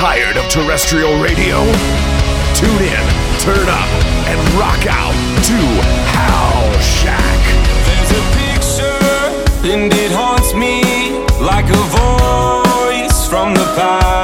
Tired 0.00 0.38
of 0.38 0.48
terrestrial 0.48 1.20
radio? 1.22 1.60
Tune 2.54 2.82
in, 2.82 3.04
turn 3.38 3.68
up, 3.68 3.90
and 4.28 4.40
rock 4.58 4.86
out 4.86 5.12
to 5.44 5.58
Howl 6.16 6.72
Shack. 6.80 7.40
There's 7.84 8.10
a 8.10 8.22
picture, 8.40 9.74
and 9.74 9.92
it 9.92 10.10
haunts 10.10 10.54
me 10.54 10.80
like 11.38 11.66
a 11.66 11.82
voice 11.92 13.28
from 13.28 13.52
the 13.52 13.66
past. 13.76 14.19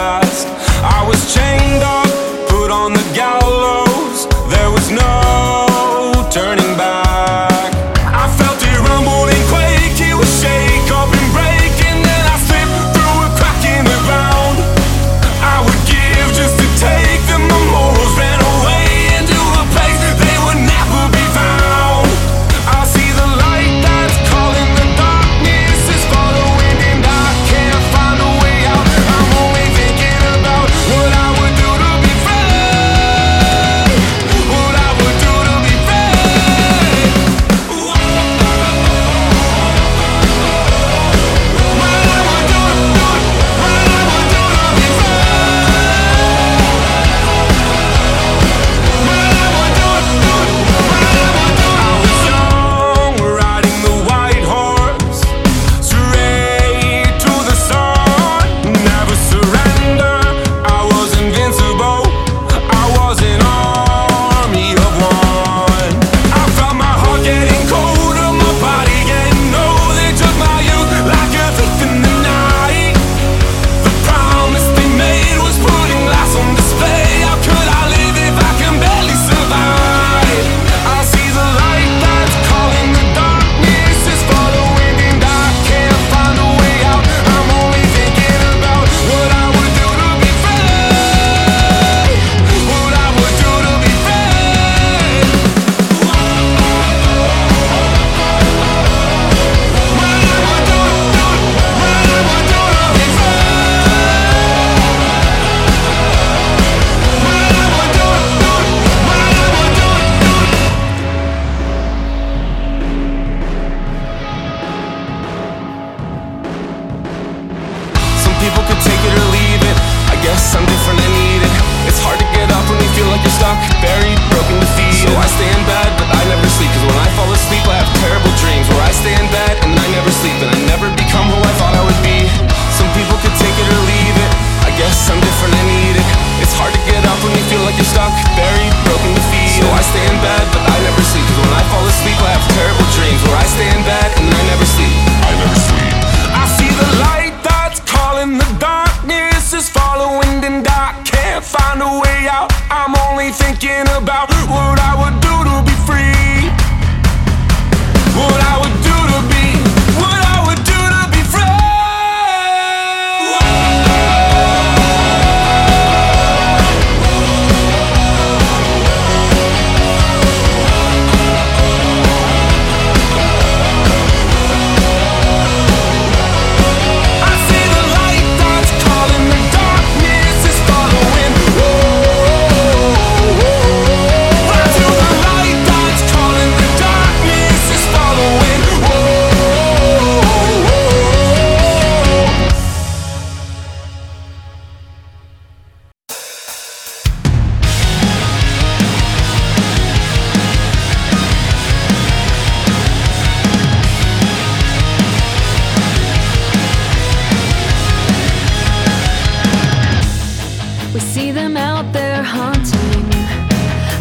We 210.96 211.00
see 211.00 211.30
them 211.30 211.58
out 211.58 211.92
there 211.92 212.22
haunting. 212.22 213.04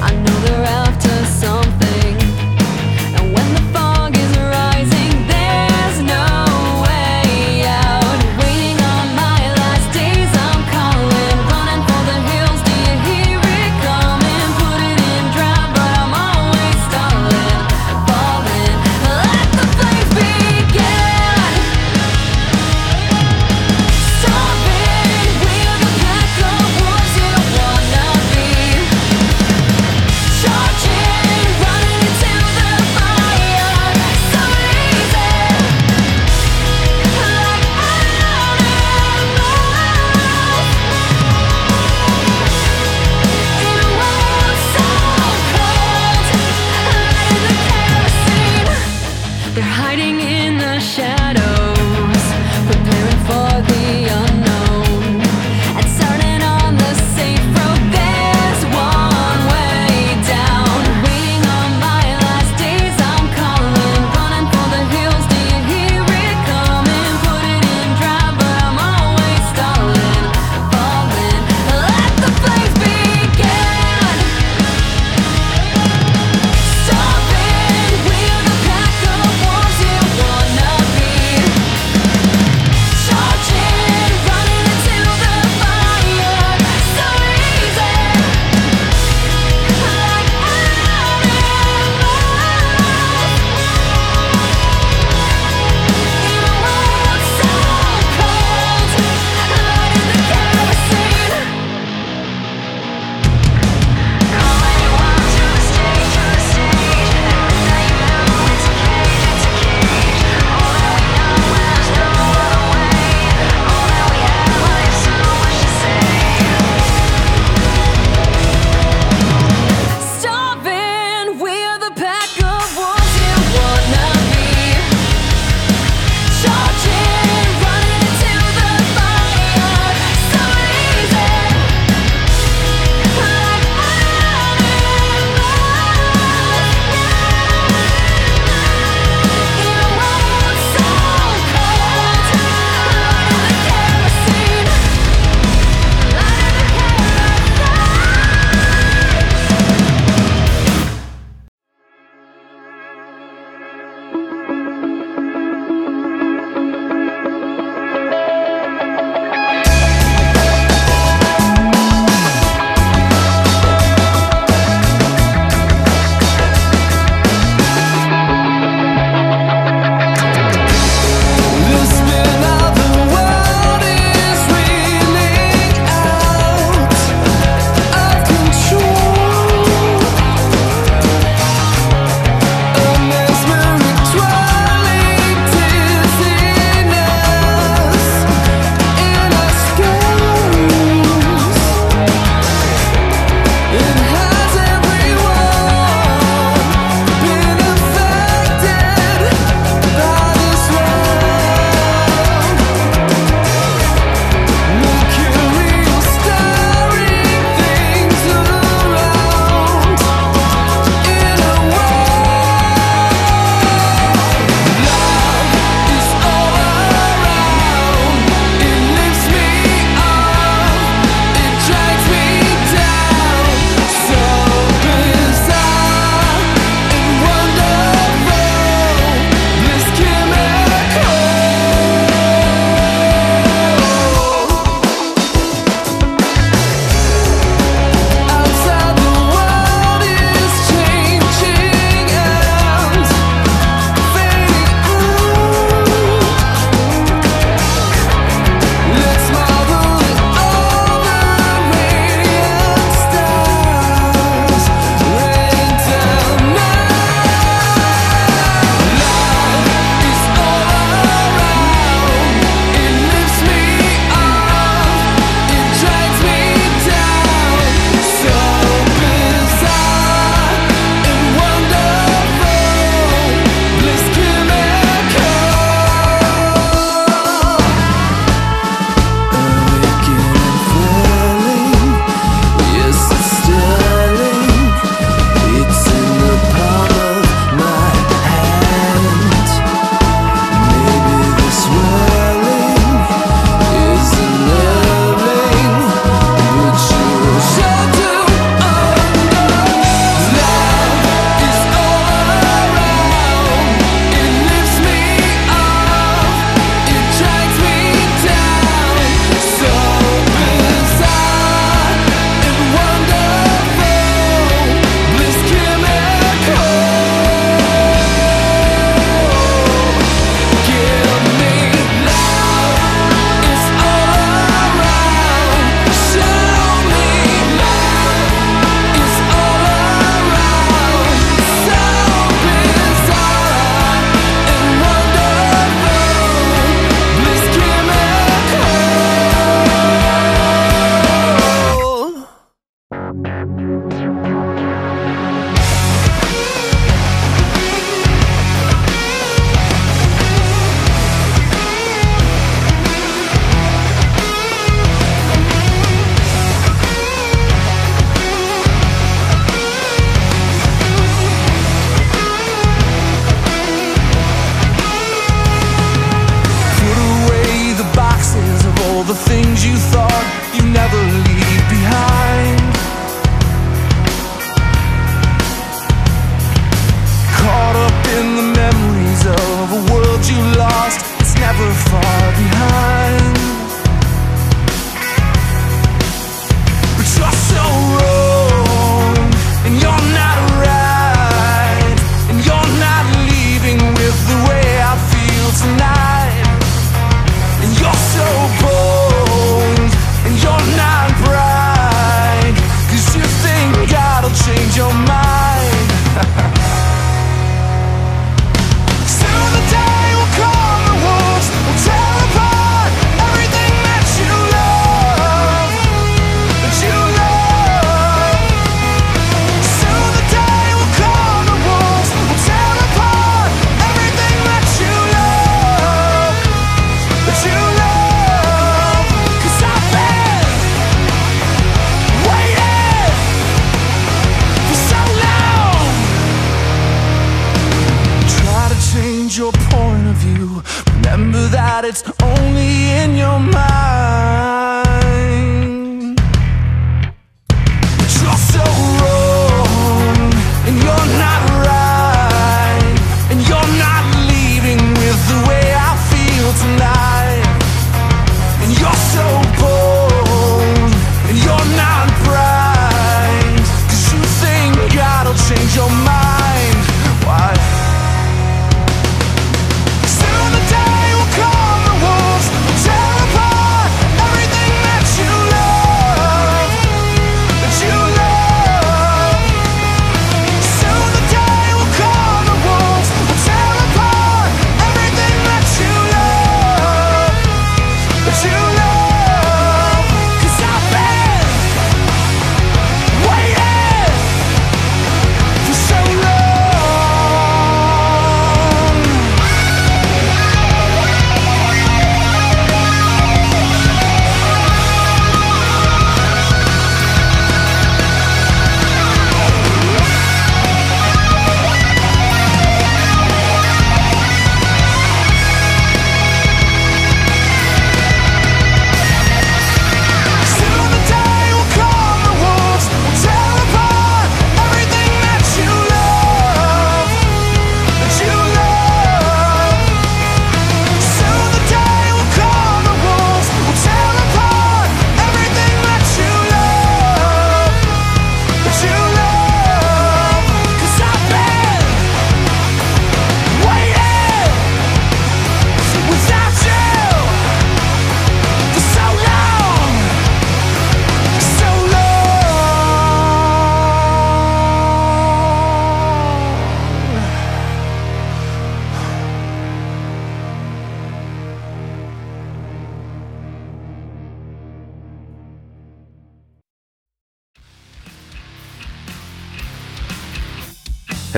I 0.01 0.13
know 0.23 0.39
they're 0.45 0.63
after. 0.63 1.24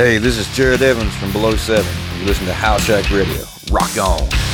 Hey, 0.07 0.19
this 0.19 0.37
is 0.37 0.47
Jared 0.55 0.81
Evans 0.81 1.13
from 1.17 1.33
Below 1.33 1.57
7. 1.57 1.85
You 2.17 2.25
listen 2.27 2.45
to 2.45 2.53
House 2.53 2.85
Shack 2.85 3.11
Radio. 3.11 3.43
Rock 3.69 3.97
on. 3.97 4.46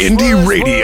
Indie 0.00 0.32
radio 0.48 0.79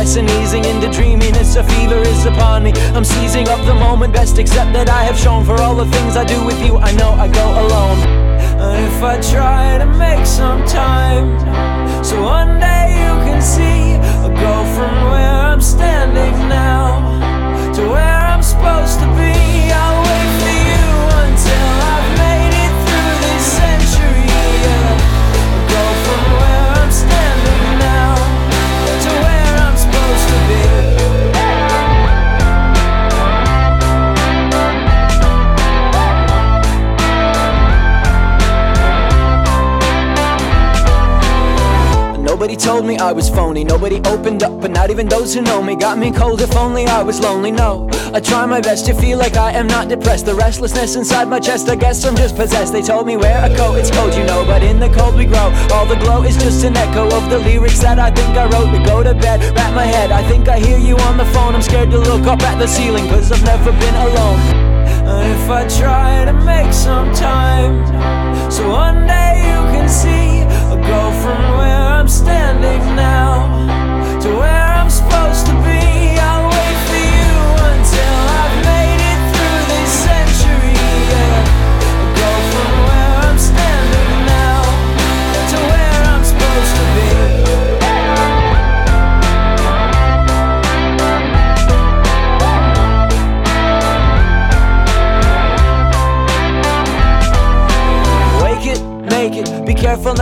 and 0.00 0.30
easing 0.40 0.64
into 0.64 0.90
dreaminess. 0.90 1.56
A 1.56 1.62
fever 1.62 1.96
is 1.96 2.24
upon 2.24 2.62
me. 2.62 2.72
I'm 2.96 3.04
seizing 3.04 3.46
up 3.48 3.62
the 3.66 3.74
moment, 3.74 4.14
best 4.14 4.38
accept 4.38 4.72
that 4.72 4.88
I 4.88 5.04
have 5.04 5.18
shown 5.18 5.44
for 5.44 5.60
all 5.60 5.74
the 5.74 5.84
things 5.84 6.16
I 6.16 6.24
do 6.24 6.42
with 6.42 6.58
you. 6.64 6.78
I 6.78 6.90
know 6.92 7.10
I 7.10 7.28
go 7.28 7.46
alone. 7.64 7.98
And 8.64 8.86
if 8.86 9.02
I 9.02 9.20
try 9.20 9.76
to 9.76 9.84
make 9.84 10.24
some 10.24 10.64
time, 10.66 11.38
so 12.02 12.22
one 12.22 12.58
day 12.58 12.96
you 12.96 13.12
can 13.28 13.42
see 13.42 13.96
I 14.24 14.28
go 14.28 14.54
from 14.74 15.10
where 15.10 15.36
I'm 15.48 15.60
standing 15.60 16.48
now 16.48 17.72
to 17.74 17.82
where 17.82 18.16
I'm 18.30 18.42
supposed 18.42 19.00
to 19.00 19.06
be. 19.18 19.39
Nobody 42.40 42.56
told 42.56 42.86
me 42.86 42.96
I 42.96 43.12
was 43.12 43.28
phony. 43.28 43.64
Nobody 43.64 44.00
opened 44.06 44.42
up, 44.42 44.62
but 44.62 44.70
not 44.70 44.88
even 44.88 45.06
those 45.06 45.34
who 45.34 45.42
know 45.42 45.62
me 45.62 45.76
got 45.76 45.98
me 45.98 46.10
cold. 46.10 46.40
If 46.40 46.56
only 46.56 46.86
I 46.86 47.02
was 47.02 47.20
lonely. 47.20 47.50
No, 47.50 47.86
I 48.14 48.20
try 48.20 48.46
my 48.46 48.62
best 48.62 48.86
to 48.86 48.94
feel 48.94 49.18
like 49.18 49.36
I 49.36 49.52
am 49.52 49.66
not 49.66 49.90
depressed. 49.90 50.24
The 50.24 50.34
restlessness 50.34 50.96
inside 50.96 51.28
my 51.28 51.38
chest, 51.38 51.68
I 51.68 51.76
guess 51.76 52.02
I'm 52.02 52.16
just 52.16 52.36
possessed. 52.36 52.72
They 52.72 52.80
told 52.80 53.06
me 53.06 53.18
where 53.18 53.36
I 53.36 53.54
go, 53.54 53.74
it's 53.74 53.90
cold, 53.90 54.14
you 54.14 54.24
know, 54.24 54.42
but 54.46 54.62
in 54.62 54.80
the 54.80 54.88
cold 54.88 55.16
we 55.16 55.26
grow. 55.26 55.52
All 55.70 55.84
the 55.84 55.96
glow 55.96 56.22
is 56.22 56.34
just 56.38 56.64
an 56.64 56.78
echo 56.78 57.14
of 57.14 57.28
the 57.28 57.40
lyrics 57.40 57.80
that 57.80 57.98
I 57.98 58.10
think 58.10 58.34
I 58.34 58.46
wrote. 58.48 58.72
To 58.72 58.82
go 58.86 59.02
to 59.02 59.12
bed, 59.12 59.42
wrap 59.54 59.74
my 59.74 59.84
head. 59.84 60.10
I 60.10 60.26
think 60.26 60.48
I 60.48 60.58
hear 60.58 60.78
you 60.78 60.96
on 60.96 61.18
the 61.18 61.26
phone. 61.26 61.54
I'm 61.54 61.60
scared 61.60 61.90
to 61.90 61.98
look 61.98 62.26
up 62.26 62.40
at 62.40 62.58
the 62.58 62.66
ceiling, 62.66 63.06
cause 63.10 63.30
I've 63.30 63.44
never 63.44 63.70
been 63.70 63.96
alone. 63.96 64.40
And 65.12 65.28
if 65.38 65.50
I 65.50 65.68
try 65.68 66.24
to 66.24 66.32
make 66.32 66.72
some 66.72 67.12
time, 67.12 67.84
so 68.50 68.66
one 68.70 69.06
day 69.06 69.44
you 69.44 69.60
can 69.76 69.90
see 69.90 70.29
go 70.90 71.12
from 71.22 71.40
where 71.58 71.82
I'm 71.96 72.08
standing 72.08 72.82
now 72.96 73.46
to 74.22 74.28
where 74.40 74.66
I'm 74.78 74.90
supposed 74.90 75.46
to 75.46 75.52
be. 75.52 75.59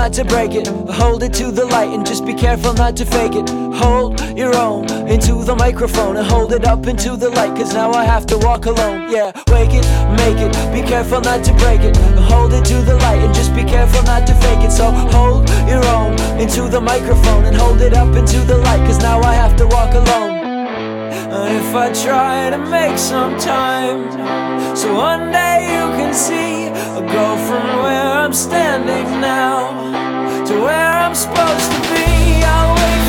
Not 0.09 0.15
to 0.15 0.25
break 0.25 0.55
it. 0.55 0.67
Hold 0.89 1.23
it 1.23 1.35
to 1.35 1.51
the 1.51 1.67
light 1.67 1.91
and 1.91 2.07
just 2.07 2.25
be 2.25 2.33
careful 2.33 2.73
not 2.73 2.97
to 2.97 3.05
fake 3.05 3.35
it. 3.35 3.47
Hold 3.75 4.19
your 4.39 4.57
own 4.57 4.89
into 5.07 5.45
the 5.45 5.55
microphone 5.55 6.17
and 6.17 6.27
hold 6.27 6.51
it 6.55 6.65
up 6.65 6.87
into 6.87 7.15
the 7.15 7.29
light, 7.29 7.55
cause 7.55 7.75
now 7.75 7.91
I 7.93 8.05
have 8.05 8.25
to 8.29 8.39
walk 8.39 8.65
alone. 8.65 9.11
Yeah, 9.11 9.33
wake 9.49 9.75
it, 9.75 9.85
make 10.17 10.39
it, 10.41 10.53
be 10.73 10.81
careful 10.81 11.21
not 11.21 11.45
to 11.45 11.53
break 11.55 11.83
it. 11.83 11.95
Hold 12.33 12.55
it 12.55 12.65
to 12.65 12.81
the 12.81 12.97
light 12.97 13.21
and 13.21 13.35
just 13.35 13.55
be 13.55 13.65
careful 13.65 14.03
not 14.05 14.27
to 14.29 14.35
fake 14.37 14.65
it. 14.65 14.73
So 14.73 14.91
hold 14.91 15.47
your 15.69 15.85
own 15.89 16.19
into 16.41 16.63
the 16.69 16.81
microphone 16.81 17.45
and 17.45 17.55
hold 17.55 17.83
it 17.83 17.93
up 17.93 18.15
into 18.17 18.39
the 18.41 18.57
light, 18.57 18.81
cause 18.87 19.01
now 19.01 19.21
I 19.21 19.35
have 19.35 19.57
to 19.57 19.67
walk 19.67 19.93
alone. 19.93 20.39
If 21.61 21.75
I 21.75 21.93
try 21.93 22.49
to 22.49 22.59
make 22.59 22.97
some 22.97 23.39
time, 23.39 24.01
so 24.75 24.95
one 24.95 25.31
day 25.31 25.59
you 25.75 25.85
can 25.99 26.15
see 26.15 26.69
I'll 26.97 27.03
go 27.03 27.37
from 27.47 27.83
where 27.83 28.11
I'm 28.23 28.33
standing 28.33 29.21
now 29.21 29.98
to 30.49 30.55
where 30.63 30.93
I'm 30.93 31.15
supposed 31.15 31.71
to 31.73 31.81
be. 31.93 32.43
I'll 32.43 32.75
wait 32.75 33.08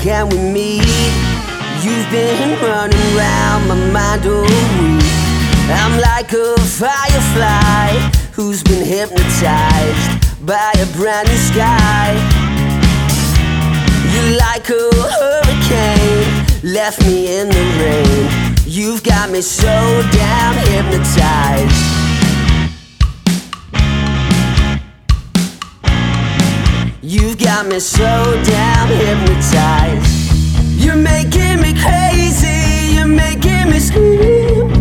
can 0.00 0.28
we 0.30 0.38
meet? 0.38 0.86
You've 1.82 2.10
been 2.10 2.58
running 2.62 3.16
round 3.16 3.68
my 3.68 3.74
mind 3.92 4.26
all 4.26 4.42
week. 4.42 5.04
I'm 5.68 6.00
like 6.00 6.32
a 6.32 6.56
firefly 6.58 7.92
who's 8.32 8.62
been 8.62 8.84
hypnotized 8.84 10.46
by 10.46 10.72
a 10.80 10.86
brand 10.96 11.28
new 11.28 11.36
sky. 11.36 12.16
You're 14.12 14.38
like 14.38 14.68
a 14.70 14.88
hurricane, 15.20 16.72
left 16.74 17.00
me 17.06 17.38
in 17.38 17.48
the 17.48 17.64
rain. 17.80 18.56
You've 18.64 19.02
got 19.02 19.30
me 19.30 19.42
so 19.42 20.02
damn 20.12 20.56
hypnotized. 20.66 21.99
You've 27.12 27.38
got 27.38 27.66
me 27.66 27.80
so 27.80 28.40
damn 28.44 28.86
hypnotized. 28.86 30.32
You're 30.80 30.94
making 30.94 31.60
me 31.60 31.74
crazy, 31.74 32.94
you're 32.94 33.04
making 33.04 33.68
me 33.68 33.80
scream. 33.80 34.79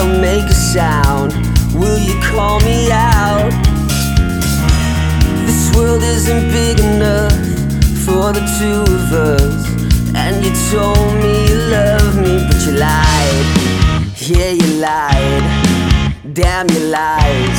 I 0.00 0.06
make 0.18 0.44
a 0.44 0.54
sound, 0.54 1.34
will 1.74 1.98
you 1.98 2.18
call 2.22 2.58
me 2.60 2.90
out? 2.90 3.50
This 5.44 5.76
world 5.76 6.02
isn't 6.02 6.50
big 6.50 6.80
enough 6.80 7.36
for 8.06 8.32
the 8.32 8.40
two 8.56 8.80
of 8.80 9.12
us. 9.12 9.68
And 10.14 10.42
you 10.42 10.52
told 10.72 11.12
me 11.20 11.44
you 11.50 11.58
love 11.68 12.16
me, 12.16 12.40
but 12.48 12.64
you 12.64 12.72
lied. 12.80 13.44
Yeah, 14.16 14.52
you 14.52 14.80
lied. 14.80 15.44
Damn, 16.32 16.70
you 16.70 16.80
lied. 16.86 17.58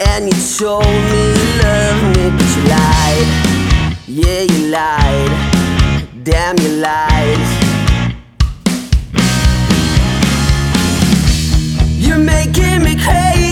And 0.00 0.26
you 0.26 0.38
told 0.58 0.84
me 0.84 1.22
you 1.38 1.46
love 1.62 2.02
me, 2.16 2.30
but 2.36 2.50
you 2.56 2.62
lied. 2.74 3.28
Yeah, 4.08 4.42
you 4.42 4.70
lied. 4.72 6.24
Damn, 6.24 6.58
you 6.58 6.80
lied. 6.80 7.63
You're 12.14 12.22
making 12.22 12.84
me 12.84 12.94
crazy, 12.94 13.43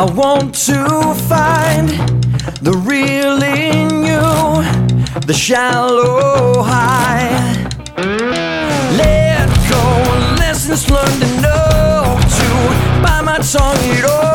I 0.00 0.04
want 0.04 0.54
to 0.66 1.12
find 1.26 1.88
the 2.62 2.70
real 2.86 3.42
in 3.42 4.04
you, 4.06 5.20
the 5.26 5.34
shallow 5.34 6.62
high. 6.62 7.66
Let 8.96 9.48
go, 9.68 10.36
lessons 10.38 10.88
learned 10.88 11.42
know 11.42 12.16
to 12.38 13.02
bite 13.02 13.22
my 13.24 13.38
tongue 13.38 13.90
at 13.90 14.04
all. 14.04 14.27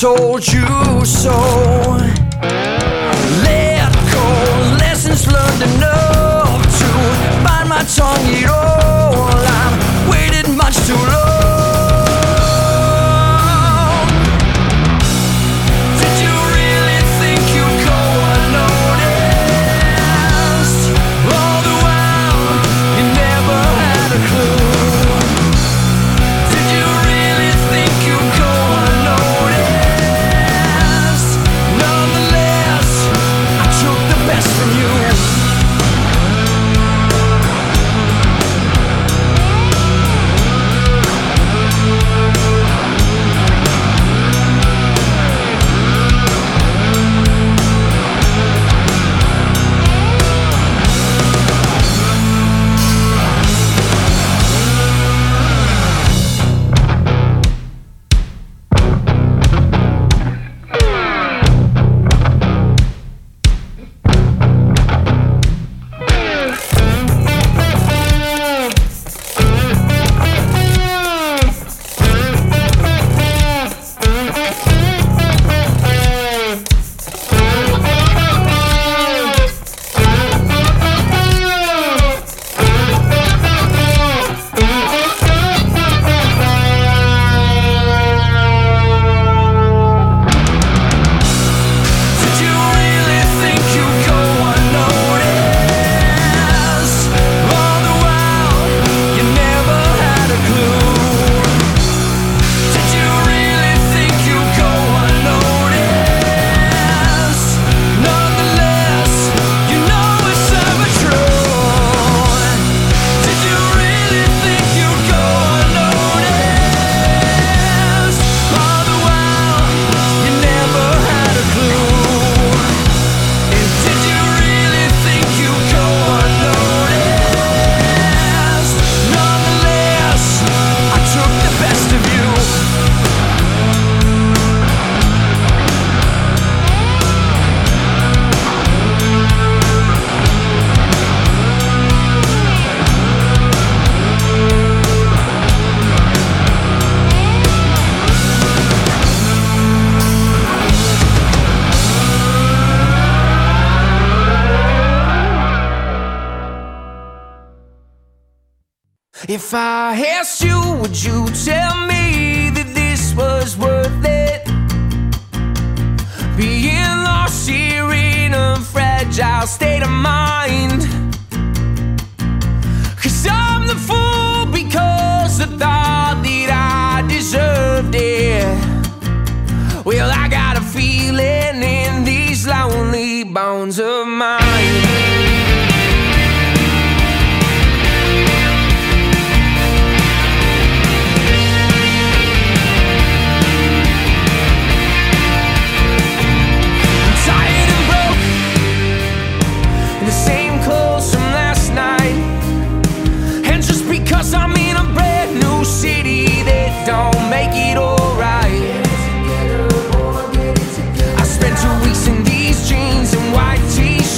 Told 0.00 0.46
you 0.52 1.04
so. 1.06 2.25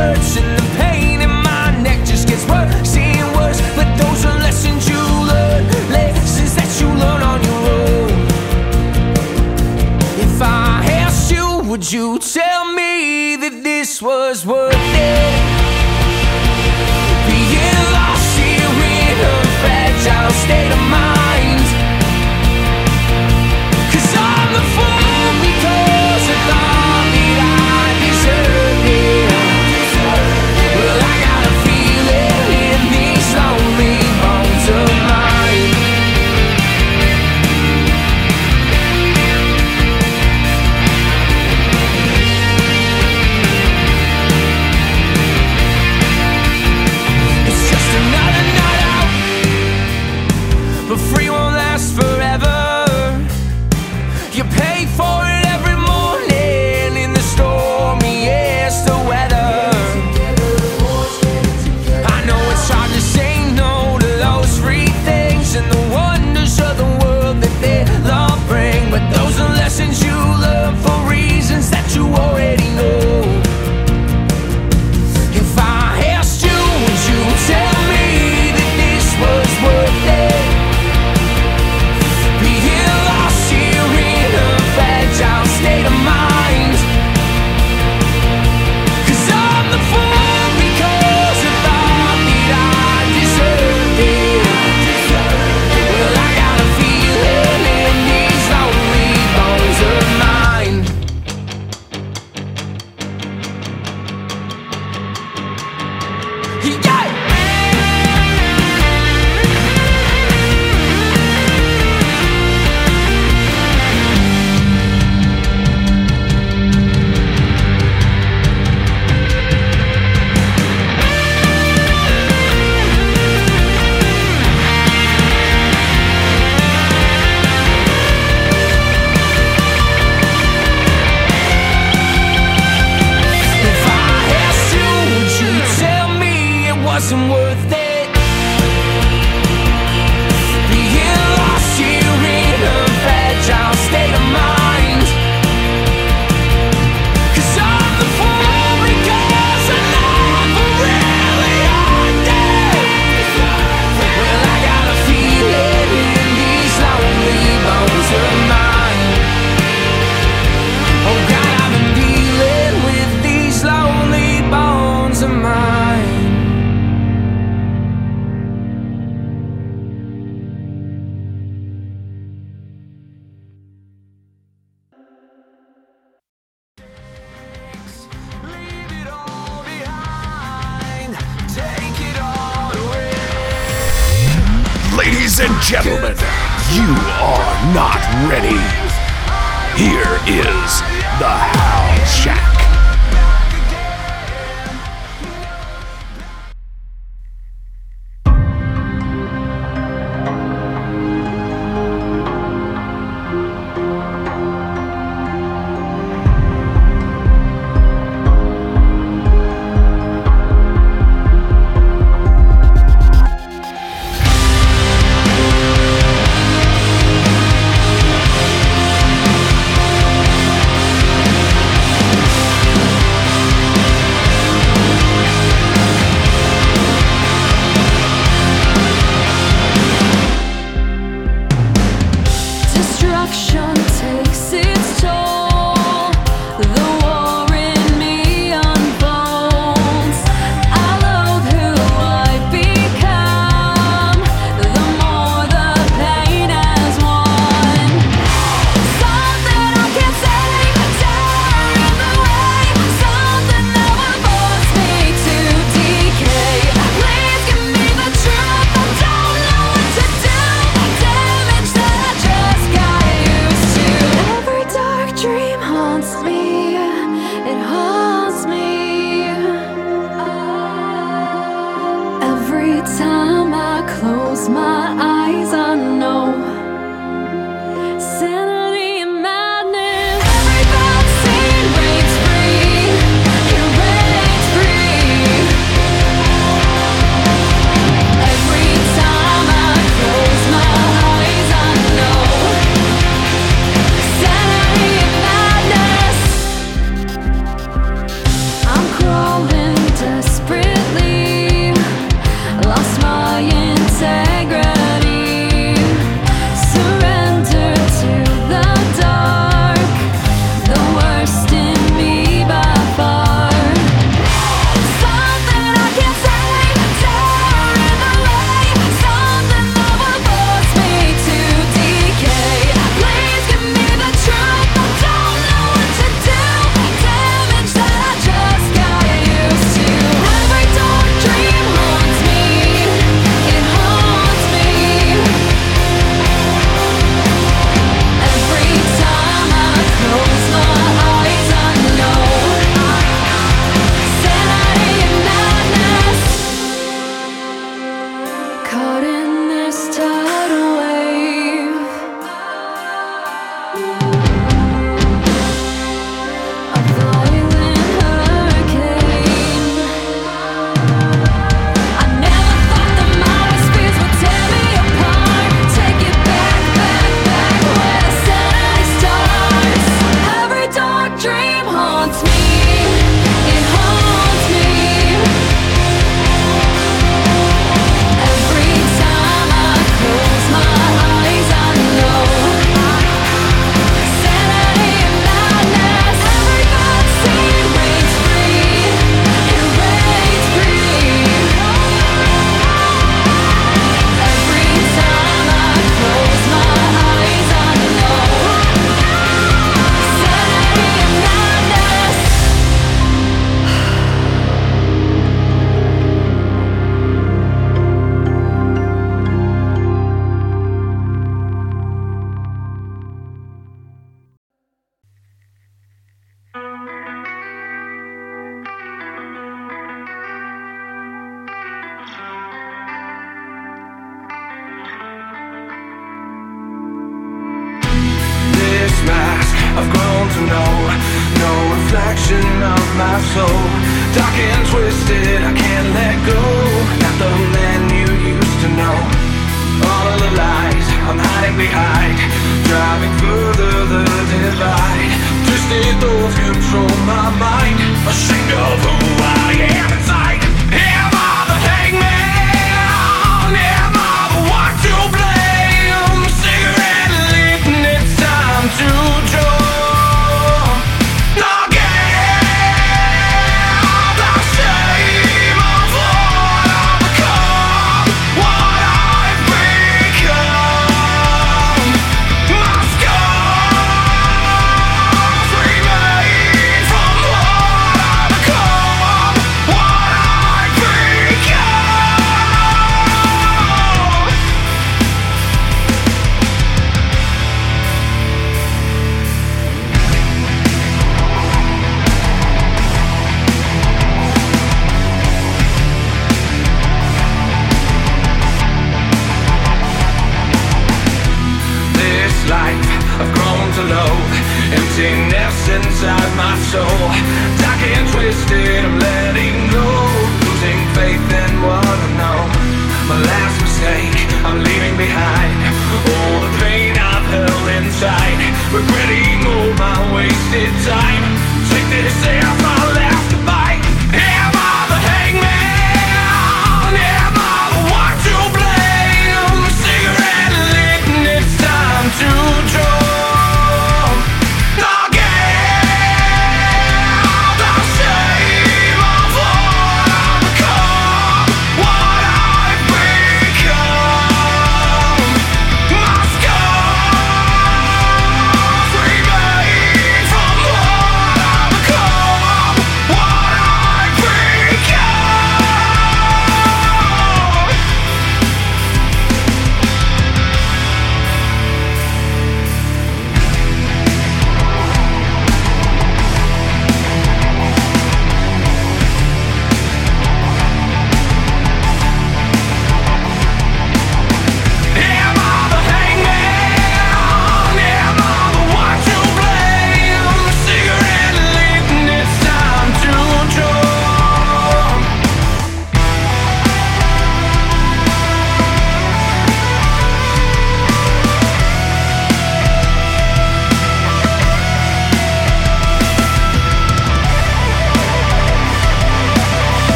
and 0.00 0.58
the 0.58 0.68
pain 0.78 1.20
in 1.20 1.30
my 1.30 1.82
neck 1.82 2.06
just 2.06 2.26
gets 2.28 2.44
worse 2.48 2.96
and 2.96 3.36
worse. 3.36 3.60
But 3.76 3.88
those 3.96 4.24
are 4.24 4.38
lessons 4.38 4.88
you 4.88 5.02
learn, 5.30 5.62
lessons 5.90 6.54
that 6.56 6.70
you 6.80 6.88
learn 6.88 7.22
on 7.22 7.38
your 7.48 7.62
own. 7.78 8.10
If 10.24 10.42
I 10.42 10.84
asked 11.04 11.30
you, 11.30 11.60
would 11.68 11.92
you 11.92 12.18
tell? 12.18 12.39